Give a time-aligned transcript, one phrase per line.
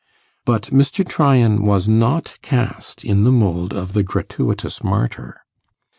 [0.45, 1.07] But Mr.
[1.07, 5.41] Tryan was not cast in the mould of the gratuitous martyr.